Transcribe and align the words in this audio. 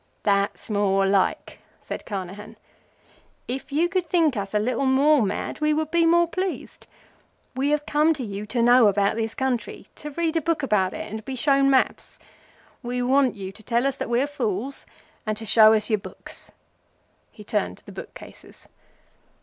"That's 0.23 0.67
more 0.67 1.05
like," 1.05 1.59
said 1.79 2.07
Carnehan. 2.07 2.57
"If 3.47 3.71
you 3.71 3.87
could 3.87 4.07
think 4.07 4.35
us 4.35 4.51
a 4.55 4.57
little 4.57 4.87
more 4.87 5.21
mad 5.21 5.61
we 5.61 5.75
would 5.75 5.91
be 5.91 6.07
more 6.07 6.27
pleased. 6.27 6.87
We 7.55 7.69
have 7.69 7.85
come 7.85 8.11
to 8.15 8.23
you 8.23 8.47
to 8.47 8.63
know 8.63 8.87
about 8.87 9.15
this 9.15 9.35
country, 9.35 9.85
to 9.97 10.09
read 10.09 10.35
a 10.35 10.41
book 10.41 10.63
about 10.63 10.95
it, 10.95 11.07
and 11.07 11.19
to 11.19 11.23
be 11.23 11.35
shown 11.35 11.69
maps. 11.69 12.17
We 12.81 13.03
want 13.03 13.35
you 13.35 13.51
to 13.51 13.61
tell 13.61 13.85
us 13.85 13.97
that 13.97 14.09
we 14.09 14.19
are 14.23 14.25
fools 14.25 14.87
and 15.27 15.37
to 15.37 15.45
show 15.45 15.71
us 15.73 15.91
your 15.91 15.99
books." 15.99 16.49
He 17.31 17.43
turned 17.43 17.77
to 17.77 17.85
the 17.85 17.91
book 17.91 18.15
cases. 18.15 18.67